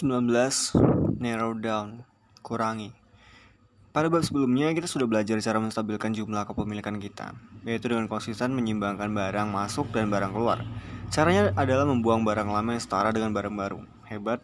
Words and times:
19 0.00 1.20
Narrow 1.20 1.52
down 1.60 2.08
Kurangi. 2.40 2.88
Pada 3.92 4.08
bab 4.08 4.24
sebelumnya 4.24 4.72
kita 4.72 4.88
sudah 4.88 5.04
belajar 5.04 5.36
cara 5.44 5.60
menstabilkan 5.60 6.16
jumlah 6.16 6.48
kepemilikan 6.48 6.96
kita 6.96 7.36
Yaitu 7.68 7.92
dengan 7.92 8.08
konsisten 8.08 8.56
menyimbangkan 8.56 9.12
barang 9.12 9.52
masuk 9.52 9.92
dan 9.92 10.08
barang 10.08 10.32
keluar. 10.32 10.64
Caranya 11.12 11.52
adalah 11.52 11.84
membuang 11.84 12.24
barang 12.24 12.48
lama 12.48 12.72
yang 12.72 12.80
setara 12.80 13.12
dengan 13.12 13.36
barang 13.36 13.52
baru. 13.52 13.84
Hebat. 14.08 14.40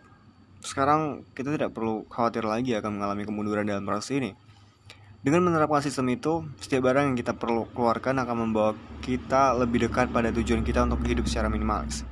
Sekarang 0.61 1.25
kita 1.33 1.49
tidak 1.57 1.73
perlu 1.73 2.05
khawatir 2.13 2.45
lagi 2.45 2.77
akan 2.77 3.01
mengalami 3.01 3.25
kemunduran 3.25 3.65
dalam 3.65 3.89
proses 3.89 4.13
ini. 4.13 4.37
Dengan 5.25 5.41
menerapkan 5.41 5.81
sistem 5.81 6.13
itu, 6.13 6.45
setiap 6.61 6.85
barang 6.93 7.09
yang 7.09 7.17
kita 7.17 7.33
perlu 7.33 7.65
keluarkan 7.73 8.21
akan 8.21 8.37
membawa 8.45 8.77
kita 9.01 9.57
lebih 9.57 9.89
dekat 9.89 10.13
pada 10.13 10.29
tujuan 10.37 10.61
kita 10.61 10.85
untuk 10.85 11.01
hidup 11.09 11.25
secara 11.25 11.49
minimalis. 11.49 12.05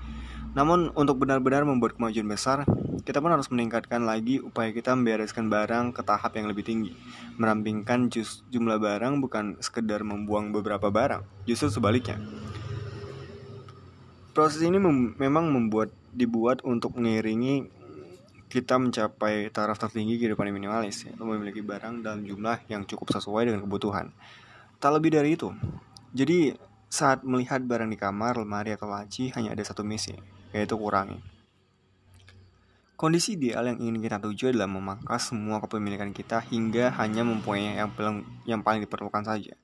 Namun, 0.56 0.94
untuk 0.96 1.20
benar-benar 1.20 1.66
membuat 1.66 1.98
kemajuan 1.98 2.30
besar, 2.30 2.62
kita 3.04 3.20
pun 3.20 3.36
harus 3.36 3.52
meningkatkan 3.52 4.08
lagi 4.08 4.40
upaya 4.40 4.72
kita 4.72 4.96
membereskan 4.96 5.52
barang 5.52 5.92
ke 5.92 6.00
tahap 6.00 6.40
yang 6.40 6.48
lebih 6.48 6.64
tinggi. 6.64 6.96
Merampingkan 7.36 8.08
jumlah 8.48 8.80
barang 8.80 9.20
bukan 9.20 9.60
sekedar 9.60 10.00
membuang 10.00 10.56
beberapa 10.56 10.88
barang, 10.88 11.20
justru 11.44 11.68
sebaliknya. 11.68 12.16
Proses 14.32 14.64
ini 14.64 14.80
mem 14.80 15.14
memang 15.20 15.52
membuat 15.52 15.92
dibuat 16.10 16.64
untuk 16.64 16.96
mengiringi 16.96 17.68
kita 18.48 18.80
mencapai 18.80 19.50
taraf 19.52 19.76
tertinggi 19.76 20.16
kehidupan 20.16 20.48
yang 20.48 20.56
minimalis, 20.56 21.04
yaitu 21.04 21.26
memiliki 21.26 21.60
barang 21.60 22.06
dalam 22.06 22.24
jumlah 22.24 22.64
yang 22.72 22.88
cukup 22.88 23.12
sesuai 23.20 23.50
dengan 23.50 23.66
kebutuhan. 23.66 24.14
Tak 24.78 24.90
lebih 24.94 25.10
dari 25.18 25.34
itu. 25.34 25.50
Jadi, 26.14 26.54
saat 26.86 27.26
melihat 27.26 27.58
barang 27.66 27.90
di 27.90 27.98
kamar, 27.98 28.38
lemari, 28.38 28.70
atau 28.70 28.86
laci, 28.86 29.34
hanya 29.34 29.58
ada 29.58 29.62
satu 29.66 29.82
misi, 29.82 30.14
yaitu 30.54 30.78
kurangi. 30.78 31.33
Kondisi 32.94 33.34
ideal 33.34 33.74
yang 33.74 33.82
ingin 33.82 33.98
kita 34.06 34.22
tuju 34.22 34.54
adalah 34.54 34.70
memangkas 34.70 35.34
semua 35.34 35.58
kepemilikan 35.58 36.14
kita 36.14 36.38
hingga 36.46 36.94
hanya 36.94 37.26
mempunyai 37.26 37.74
yang 37.74 37.90
paling, 37.90 38.22
yang 38.46 38.62
paling 38.62 38.86
diperlukan 38.86 39.26
saja. 39.26 39.58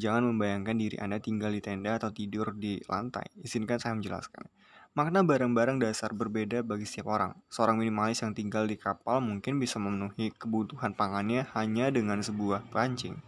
Jangan 0.00 0.24
membayangkan 0.32 0.72
diri 0.72 0.96
Anda 0.96 1.20
tinggal 1.20 1.52
di 1.52 1.60
tenda 1.60 2.00
atau 2.00 2.08
tidur 2.08 2.56
di 2.56 2.80
lantai. 2.88 3.28
Izinkan 3.44 3.76
saya 3.76 3.92
menjelaskan. 3.92 4.48
Makna 4.96 5.20
barang-barang 5.20 5.76
dasar 5.76 6.16
berbeda 6.16 6.64
bagi 6.64 6.88
setiap 6.88 7.12
orang. 7.12 7.36
Seorang 7.52 7.84
minimalis 7.84 8.24
yang 8.24 8.32
tinggal 8.32 8.64
di 8.64 8.80
kapal 8.80 9.20
mungkin 9.20 9.60
bisa 9.60 9.76
memenuhi 9.76 10.32
kebutuhan 10.32 10.96
pangannya 10.96 11.44
hanya 11.52 11.92
dengan 11.92 12.24
sebuah 12.24 12.64
pancing. 12.72 13.20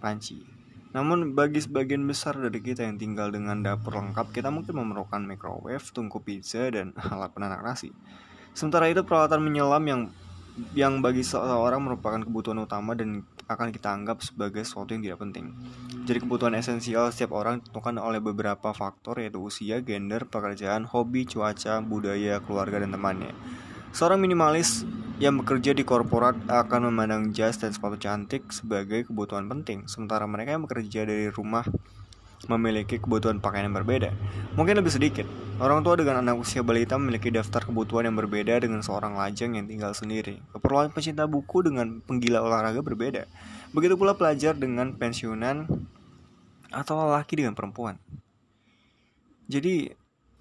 Panci. 0.00 0.40
Namun 0.96 1.36
bagi 1.36 1.60
sebagian 1.60 2.00
besar 2.08 2.32
dari 2.40 2.64
kita 2.64 2.80
yang 2.80 2.96
tinggal 2.96 3.28
dengan 3.28 3.60
dapur 3.60 4.00
lengkap, 4.00 4.32
kita 4.32 4.48
mungkin 4.48 4.72
memerlukan 4.80 5.20
microwave, 5.20 5.84
tungku 5.92 6.24
pizza, 6.24 6.72
dan 6.72 6.96
alat 6.96 7.28
penanak 7.36 7.60
nasi. 7.60 7.92
Sementara 8.58 8.90
itu 8.90 9.06
peralatan 9.06 9.38
menyelam 9.38 9.84
yang 9.86 10.02
yang 10.74 10.98
bagi 10.98 11.22
seseorang 11.22 11.78
merupakan 11.78 12.18
kebutuhan 12.18 12.66
utama 12.66 12.90
dan 12.98 13.22
akan 13.46 13.70
kita 13.70 13.94
anggap 13.94 14.18
sebagai 14.18 14.66
sesuatu 14.66 14.98
yang 14.98 15.06
tidak 15.06 15.22
penting. 15.22 15.54
Jadi 16.02 16.18
kebutuhan 16.26 16.58
esensial 16.58 17.06
setiap 17.14 17.38
orang 17.38 17.62
ditentukan 17.62 18.02
oleh 18.02 18.18
beberapa 18.18 18.74
faktor 18.74 19.22
yaitu 19.22 19.38
usia, 19.38 19.78
gender, 19.78 20.26
pekerjaan, 20.26 20.90
hobi, 20.90 21.22
cuaca, 21.22 21.78
budaya, 21.86 22.42
keluarga, 22.42 22.82
dan 22.82 22.90
temannya. 22.90 23.30
Seorang 23.94 24.18
minimalis 24.18 24.82
yang 25.22 25.38
bekerja 25.38 25.70
di 25.70 25.86
korporat 25.86 26.34
akan 26.50 26.90
memandang 26.90 27.30
jas 27.30 27.62
dan 27.62 27.70
sepatu 27.70 27.94
cantik 27.94 28.50
sebagai 28.50 29.06
kebutuhan 29.06 29.46
penting, 29.46 29.86
sementara 29.86 30.26
mereka 30.26 30.58
yang 30.58 30.66
bekerja 30.66 31.06
dari 31.06 31.30
rumah 31.30 31.62
memiliki 32.46 33.02
kebutuhan 33.02 33.42
pakaian 33.42 33.66
yang 33.66 33.74
berbeda. 33.74 34.14
Mungkin 34.54 34.78
lebih 34.78 34.94
sedikit. 34.94 35.26
Orang 35.58 35.82
tua 35.82 35.98
dengan 35.98 36.22
anak 36.22 36.38
usia 36.38 36.62
balita 36.62 36.94
memiliki 36.94 37.34
daftar 37.34 37.66
kebutuhan 37.66 38.06
yang 38.06 38.14
berbeda 38.14 38.62
dengan 38.62 38.78
seorang 38.78 39.18
lajang 39.18 39.58
yang 39.58 39.66
tinggal 39.66 39.90
sendiri. 39.90 40.38
Keperluan 40.54 40.94
pecinta 40.94 41.26
buku 41.26 41.66
dengan 41.66 41.98
penggila 41.98 42.38
olahraga 42.46 42.78
berbeda. 42.78 43.26
Begitu 43.74 43.98
pula 43.98 44.14
pelajar 44.14 44.54
dengan 44.54 44.94
pensiunan 44.94 45.66
atau 46.70 46.94
lelaki 47.02 47.42
dengan 47.42 47.58
perempuan. 47.58 47.98
Jadi 49.50 49.90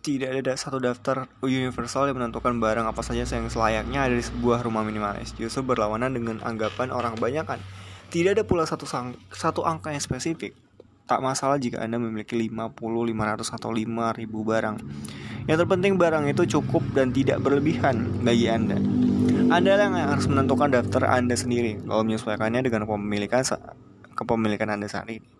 tidak 0.06 0.40
ada 0.40 0.54
satu 0.56 0.78
daftar 0.80 1.28
universal 1.44 2.08
yang 2.08 2.16
menentukan 2.22 2.56
barang 2.56 2.86
apa 2.88 3.02
saja 3.04 3.26
yang 3.28 3.50
selayaknya 3.50 4.08
ada 4.08 4.16
di 4.16 4.24
sebuah 4.24 4.62
rumah 4.62 4.86
minimalis. 4.86 5.34
Justru 5.34 5.66
berlawanan 5.66 6.14
dengan 6.14 6.40
anggapan 6.46 6.94
orang 6.94 7.18
kebanyakan. 7.18 7.60
Tidak 8.08 8.40
ada 8.40 8.44
pula 8.48 8.64
satu, 8.64 8.88
sang, 8.88 9.20
satu 9.34 9.68
angka 9.68 9.92
yang 9.92 10.00
spesifik. 10.00 10.56
Tak 11.08 11.24
masalah 11.24 11.56
jika 11.56 11.80
Anda 11.80 11.96
memiliki 11.96 12.36
50, 12.36 12.76
500, 12.76 13.56
atau 13.56 13.72
5000 13.72 14.44
barang. 14.44 14.76
Yang 15.48 15.58
terpenting 15.64 15.96
barang 15.96 16.28
itu 16.28 16.60
cukup 16.60 16.84
dan 16.92 17.16
tidak 17.16 17.40
berlebihan 17.40 18.20
bagi 18.20 18.52
Anda. 18.52 18.76
Anda 19.48 19.80
yang 19.80 19.96
harus 19.96 20.28
menentukan 20.28 20.68
daftar 20.76 21.08
Anda 21.08 21.40
sendiri 21.40 21.80
kalau 21.88 22.04
menyesuaikannya 22.04 22.68
dengan 22.68 22.84
kepemilikan 22.84 23.48
kepemilikan 24.20 24.68
Anda 24.68 24.92
saat 24.92 25.08
ini. 25.08 25.37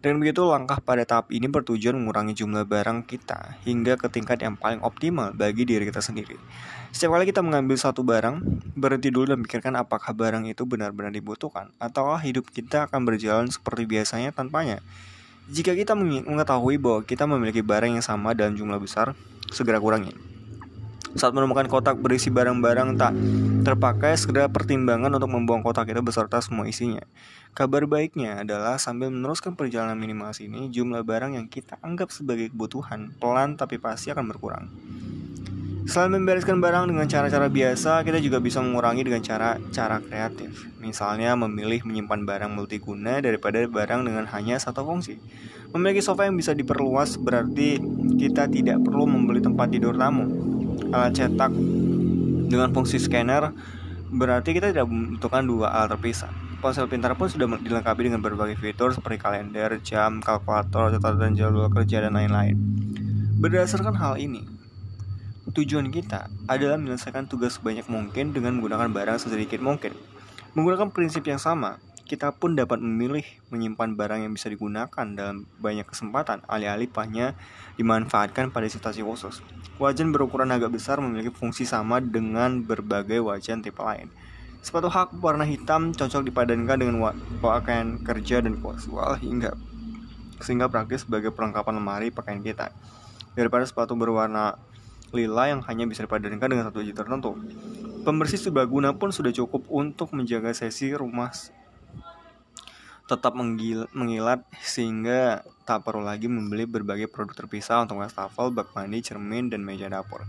Dan 0.00 0.16
begitu 0.16 0.48
langkah 0.48 0.80
pada 0.80 1.04
tahap 1.04 1.28
ini 1.28 1.44
bertujuan 1.44 1.92
mengurangi 1.92 2.32
jumlah 2.32 2.64
barang 2.64 3.04
kita 3.04 3.60
hingga 3.68 4.00
ke 4.00 4.08
tingkat 4.08 4.40
yang 4.40 4.56
paling 4.56 4.80
optimal 4.80 5.36
bagi 5.36 5.68
diri 5.68 5.84
kita 5.84 6.00
sendiri. 6.00 6.40
Setiap 6.88 7.12
kali 7.12 7.28
kita 7.28 7.44
mengambil 7.44 7.76
satu 7.76 8.00
barang, 8.00 8.40
berhenti 8.80 9.12
dulu 9.12 9.36
dan 9.36 9.44
pikirkan 9.44 9.76
apakah 9.76 10.16
barang 10.16 10.48
itu 10.48 10.64
benar-benar 10.64 11.12
dibutuhkan 11.12 11.68
atau 11.76 12.16
hidup 12.16 12.48
kita 12.48 12.88
akan 12.88 13.04
berjalan 13.04 13.52
seperti 13.52 13.84
biasanya 13.84 14.32
tanpanya. 14.32 14.80
Jika 15.52 15.76
kita 15.76 15.92
mengetahui 15.92 16.80
bahwa 16.80 17.04
kita 17.04 17.28
memiliki 17.28 17.60
barang 17.60 18.00
yang 18.00 18.06
sama 18.06 18.32
dalam 18.32 18.56
jumlah 18.56 18.80
besar, 18.80 19.12
segera 19.52 19.76
kurangi. 19.76 20.29
Saat 21.18 21.34
menemukan 21.34 21.66
kotak 21.66 21.98
berisi 21.98 22.30
barang-barang 22.30 22.94
tak 22.94 23.12
terpakai, 23.66 24.14
segera 24.14 24.46
pertimbangan 24.46 25.10
untuk 25.10 25.34
membuang 25.34 25.66
kotak 25.66 25.90
itu 25.90 25.98
beserta 26.06 26.38
semua 26.38 26.70
isinya. 26.70 27.02
Kabar 27.50 27.82
baiknya 27.90 28.46
adalah 28.46 28.78
sambil 28.78 29.10
meneruskan 29.10 29.58
perjalanan 29.58 29.98
minimalis 29.98 30.38
ini, 30.38 30.70
jumlah 30.70 31.02
barang 31.02 31.34
yang 31.34 31.50
kita 31.50 31.82
anggap 31.82 32.14
sebagai 32.14 32.54
kebutuhan 32.54 33.10
pelan 33.18 33.58
tapi 33.58 33.82
pasti 33.82 34.14
akan 34.14 34.30
berkurang. 34.30 34.70
Selain 35.90 36.14
membereskan 36.14 36.62
barang 36.62 36.86
dengan 36.86 37.10
cara-cara 37.10 37.50
biasa, 37.50 38.06
kita 38.06 38.22
juga 38.22 38.38
bisa 38.38 38.62
mengurangi 38.62 39.02
dengan 39.02 39.26
cara-cara 39.26 39.98
kreatif. 39.98 40.70
Misalnya 40.78 41.34
memilih 41.34 41.82
menyimpan 41.82 42.22
barang 42.22 42.52
multiguna 42.54 43.18
daripada 43.18 43.58
barang 43.66 44.06
dengan 44.06 44.30
hanya 44.30 44.62
satu 44.62 44.86
fungsi. 44.86 45.18
Memiliki 45.74 45.98
sofa 45.98 46.30
yang 46.30 46.38
bisa 46.38 46.54
diperluas 46.54 47.18
berarti 47.18 47.82
kita 48.22 48.46
tidak 48.46 48.78
perlu 48.86 49.10
membeli 49.10 49.42
tempat 49.42 49.66
tidur 49.74 49.98
tamu. 49.98 50.30
Alat 50.90 51.14
cetak 51.14 51.52
dengan 52.50 52.74
fungsi 52.74 52.98
scanner 52.98 53.54
berarti 54.10 54.50
kita 54.50 54.74
tidak 54.74 54.90
membutuhkan 54.90 55.46
dua 55.46 55.70
alat 55.70 55.94
terpisah. 55.94 56.30
Ponsel 56.60 56.90
pintar 56.90 57.16
pun 57.16 57.30
sudah 57.30 57.48
dilengkapi 57.56 58.10
dengan 58.10 58.20
berbagai 58.20 58.60
fitur 58.60 58.92
seperti 58.92 59.16
kalender, 59.16 59.80
jam, 59.80 60.20
kalkulator, 60.20 60.92
catatan 60.92 61.32
jadwal 61.32 61.72
kerja, 61.72 62.04
dan 62.04 62.12
lain-lain. 62.12 62.58
Berdasarkan 63.40 63.96
hal 63.96 64.20
ini, 64.20 64.44
Tujuan 65.50 65.90
kita 65.90 66.30
adalah 66.46 66.78
menyelesaikan 66.78 67.26
tugas 67.26 67.58
sebanyak 67.58 67.90
mungkin 67.90 68.30
dengan 68.30 68.54
menggunakan 68.60 68.86
barang 68.94 69.18
sedikit 69.18 69.58
mungkin. 69.58 69.98
Menggunakan 70.54 70.94
prinsip 70.94 71.26
yang 71.26 71.42
sama, 71.42 71.82
kita 72.10 72.34
pun 72.34 72.58
dapat 72.58 72.82
memilih 72.82 73.22
menyimpan 73.54 73.94
barang 73.94 74.26
yang 74.26 74.34
bisa 74.34 74.50
digunakan 74.50 75.06
dalam 75.14 75.46
banyak 75.62 75.86
kesempatan, 75.86 76.42
alih-alih 76.50 76.90
hanya 76.98 77.38
dimanfaatkan 77.78 78.50
pada 78.50 78.66
situasi 78.66 79.06
khusus. 79.06 79.38
Wajan 79.78 80.10
berukuran 80.10 80.50
agak 80.50 80.74
besar 80.74 80.98
memiliki 80.98 81.30
fungsi 81.30 81.62
sama 81.62 82.02
dengan 82.02 82.66
berbagai 82.66 83.22
wajan 83.22 83.62
tipe 83.62 83.78
lain. 83.78 84.10
Sepatu 84.58 84.90
hak 84.90 85.22
warna 85.22 85.46
hitam 85.46 85.94
cocok 85.94 86.26
dipadankan 86.26 86.82
dengan 86.82 87.14
pakaian 87.38 88.02
kerja 88.02 88.42
dan 88.42 88.58
kasual 88.58 89.14
hingga 89.22 89.54
sehingga 90.42 90.66
praktis 90.66 91.06
sebagai 91.06 91.30
perlengkapan 91.30 91.78
lemari 91.78 92.08
pakaian 92.10 92.42
kita. 92.42 92.74
Daripada 93.38 93.62
sepatu 93.62 93.94
berwarna 93.94 94.58
lila 95.14 95.46
yang 95.46 95.62
hanya 95.68 95.86
bisa 95.86 96.02
dipadankan 96.04 96.48
dengan 96.48 96.64
satu 96.66 96.82
biji 96.82 96.96
tertentu. 96.96 97.38
Pembersih 98.00 98.40
serbaguna 98.40 98.96
pun 98.96 99.12
sudah 99.12 99.30
cukup 99.30 99.68
untuk 99.68 100.16
menjaga 100.16 100.56
sesi 100.56 100.96
rumah 100.96 101.30
tetap 103.10 103.34
mengilat 103.34 104.46
sehingga 104.62 105.42
tak 105.66 105.82
perlu 105.82 106.06
lagi 106.06 106.30
membeli 106.30 106.62
berbagai 106.62 107.10
produk 107.10 107.34
terpisah 107.34 107.82
untuk 107.82 107.98
wastafel, 107.98 108.54
bak 108.54 108.70
mandi, 108.78 109.02
cermin, 109.02 109.50
dan 109.50 109.66
meja 109.66 109.90
dapur. 109.90 110.22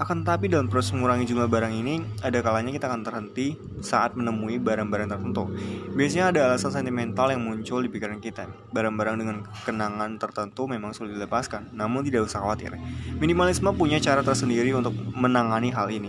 Akan 0.00 0.24
tetapi 0.24 0.48
dalam 0.48 0.64
proses 0.72 0.96
mengurangi 0.96 1.28
jumlah 1.28 1.44
barang 1.44 1.76
ini, 1.76 2.00
ada 2.24 2.40
kalanya 2.40 2.72
kita 2.72 2.88
akan 2.88 3.04
terhenti 3.04 3.52
saat 3.84 4.16
menemui 4.16 4.56
barang-barang 4.56 5.12
tertentu. 5.12 5.52
Biasanya 5.92 6.32
ada 6.32 6.40
alasan 6.48 6.72
sentimental 6.72 7.28
yang 7.28 7.44
muncul 7.44 7.84
di 7.84 7.92
pikiran 7.92 8.16
kita. 8.16 8.48
Barang-barang 8.72 9.20
dengan 9.20 9.44
kenangan 9.68 10.16
tertentu 10.16 10.64
memang 10.64 10.96
sulit 10.96 11.20
dilepaskan, 11.20 11.76
namun 11.76 12.00
tidak 12.00 12.24
usah 12.32 12.40
khawatir. 12.40 12.80
Minimalisme 13.20 13.68
punya 13.76 14.00
cara 14.00 14.24
tersendiri 14.24 14.72
untuk 14.72 14.96
menangani 15.12 15.68
hal 15.68 15.92
ini. 15.92 16.08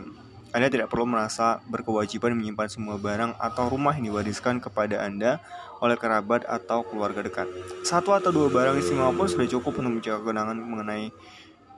Anda 0.51 0.67
tidak 0.67 0.91
perlu 0.91 1.07
merasa 1.07 1.63
berkewajiban 1.67 2.35
menyimpan 2.35 2.67
semua 2.67 2.99
barang 2.99 3.39
atau 3.39 3.71
rumah 3.71 3.95
yang 3.95 4.11
diwariskan 4.11 4.59
kepada 4.59 4.99
Anda 5.03 5.39
oleh 5.79 5.95
kerabat 5.95 6.43
atau 6.43 6.83
keluarga 6.83 7.23
dekat. 7.23 7.47
Satu 7.87 8.11
atau 8.11 8.29
dua 8.35 8.51
barang 8.51 8.75
istimewa 8.77 9.15
pun 9.15 9.31
sudah 9.31 9.47
cukup 9.47 9.79
untuk 9.79 10.03
menjaga 10.03 10.21
kenangan 10.21 10.57
mengenai 10.59 11.09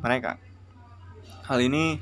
mereka. 0.02 0.42
Hal 1.46 1.62
ini 1.62 2.02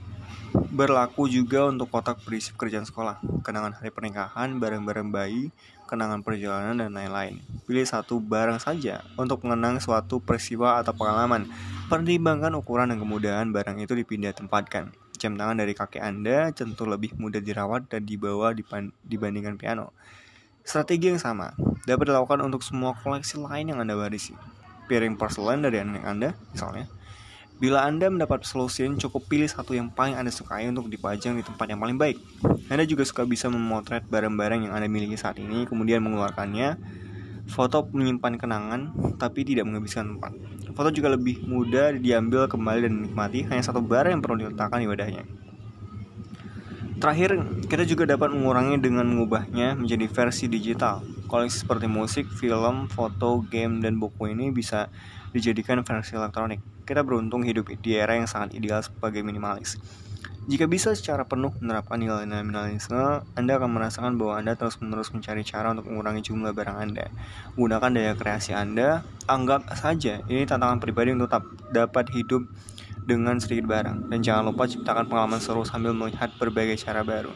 Berlaku 0.52 1.32
juga 1.32 1.72
untuk 1.72 1.88
kotak 1.88 2.28
berisi 2.28 2.52
pekerjaan 2.52 2.84
sekolah, 2.84 3.24
kenangan 3.40 3.72
hari 3.72 3.88
pernikahan, 3.88 4.60
barang-barang 4.60 5.08
bayi, 5.08 5.48
kenangan 5.88 6.28
perjalanan, 6.28 6.76
dan 6.76 6.92
lain-lain. 6.92 7.40
Pilih 7.64 7.88
satu 7.88 8.20
barang 8.20 8.60
saja 8.60 9.00
untuk 9.16 9.48
mengenang 9.48 9.80
suatu 9.80 10.20
peristiwa 10.20 10.84
atau 10.84 10.92
pengalaman. 10.92 11.48
Pertimbangkan 11.88 12.52
ukuran 12.60 12.92
dan 12.92 13.00
kemudahan 13.00 13.48
barang 13.48 13.80
itu 13.80 13.96
dipindah 13.96 14.36
tempatkan. 14.36 14.92
Jam 15.22 15.38
tangan 15.38 15.62
dari 15.62 15.78
kakek 15.78 16.02
Anda 16.02 16.50
tentu 16.50 16.90
lebih 16.90 17.14
mudah 17.22 17.38
dirawat 17.38 17.94
dan 17.94 18.02
dibawa 18.10 18.58
dibandingkan 19.06 19.54
piano. 19.62 19.94
Strategi 20.66 21.14
yang 21.14 21.22
sama 21.22 21.54
dapat 21.86 22.10
dilakukan 22.10 22.42
untuk 22.42 22.66
semua 22.66 22.98
koleksi 22.98 23.38
lain 23.38 23.70
yang 23.70 23.78
Anda 23.86 23.94
warisi. 23.94 24.34
Piring 24.90 25.22
porselen 25.22 25.62
dari 25.62 25.78
anak 25.78 26.02
Anda, 26.02 26.34
misalnya, 26.50 26.90
Bila 27.62 27.86
Anda 27.86 28.10
mendapat 28.10 28.42
solusi, 28.42 28.90
cukup 28.98 29.30
pilih 29.30 29.46
satu 29.46 29.78
yang 29.78 29.94
paling 29.94 30.18
Anda 30.18 30.34
sukai 30.34 30.66
untuk 30.66 30.90
dipajang 30.90 31.38
di 31.38 31.46
tempat 31.46 31.70
yang 31.70 31.78
paling 31.78 31.94
baik. 31.94 32.18
Anda 32.74 32.90
juga 32.90 33.06
suka 33.06 33.22
bisa 33.22 33.54
memotret 33.54 34.02
barang-barang 34.10 34.66
yang 34.66 34.74
Anda 34.74 34.90
miliki 34.90 35.14
saat 35.14 35.38
ini, 35.38 35.70
kemudian 35.70 36.02
mengeluarkannya. 36.02 36.82
Foto 37.46 37.86
menyimpan 37.94 38.42
kenangan, 38.42 38.82
tapi 39.22 39.46
tidak 39.46 39.70
menghabiskan 39.70 40.18
tempat. 40.18 40.34
Foto 40.72 40.90
juga 40.90 41.12
lebih 41.12 41.44
mudah 41.46 41.92
diambil 41.96 42.48
kembali 42.48 42.80
dan 42.88 42.92
dinikmati, 43.02 43.46
hanya 43.52 43.64
satu 43.64 43.84
barang 43.84 44.12
yang 44.16 44.22
perlu 44.24 44.38
diletakkan 44.48 44.80
di 44.80 44.88
wadahnya. 44.88 45.24
Terakhir, 47.02 47.34
kita 47.66 47.84
juga 47.90 48.06
dapat 48.06 48.30
mengurangi 48.30 48.78
dengan 48.78 49.10
mengubahnya 49.10 49.74
menjadi 49.74 50.06
versi 50.06 50.46
digital. 50.46 51.02
Koleksi 51.26 51.66
seperti 51.66 51.90
musik, 51.90 52.30
film, 52.30 52.86
foto, 52.94 53.42
game, 53.42 53.82
dan 53.82 53.98
buku 53.98 54.30
ini 54.30 54.54
bisa 54.54 54.86
dijadikan 55.34 55.82
versi 55.82 56.14
elektronik. 56.14 56.62
Kita 56.86 57.02
beruntung 57.02 57.42
hidup 57.42 57.74
di 57.74 57.98
era 57.98 58.14
yang 58.14 58.30
sangat 58.30 58.54
ideal 58.54 58.86
sebagai 58.86 59.26
minimalis. 59.26 59.82
Jika 60.42 60.66
bisa 60.66 60.90
secara 60.98 61.22
penuh 61.30 61.54
menerapkan 61.62 62.02
nilai-nilai 62.02 62.42
minimalisme, 62.42 63.22
Anda 63.38 63.62
akan 63.62 63.78
merasakan 63.78 64.18
bahwa 64.18 64.42
Anda 64.42 64.58
terus-menerus 64.58 65.14
mencari 65.14 65.46
cara 65.46 65.70
untuk 65.70 65.86
mengurangi 65.86 66.26
jumlah 66.26 66.50
barang 66.58 66.78
Anda. 66.82 67.14
Gunakan 67.54 67.94
daya 67.94 68.18
kreasi 68.18 68.58
Anda, 68.58 69.06
anggap 69.30 69.70
saja 69.78 70.18
ini 70.26 70.50
tantangan 70.50 70.82
pribadi 70.82 71.14
untuk 71.14 71.30
dapat 71.70 72.10
hidup 72.18 72.50
dengan 73.06 73.38
sedikit 73.38 73.70
barang. 73.70 74.10
Dan 74.10 74.26
jangan 74.26 74.50
lupa 74.50 74.66
ciptakan 74.66 75.06
pengalaman 75.06 75.38
seru 75.38 75.62
sambil 75.62 75.94
melihat 75.94 76.34
berbagai 76.42 76.82
cara 76.82 77.06
baru. 77.06 77.30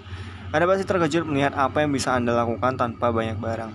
Anda 0.49 0.65
pasti 0.65 0.89
terkejut 0.89 1.29
melihat 1.29 1.53
apa 1.61 1.85
yang 1.85 1.93
bisa 1.93 2.17
Anda 2.17 2.33
lakukan 2.33 2.73
tanpa 2.73 3.13
banyak 3.13 3.37
barang. 3.37 3.71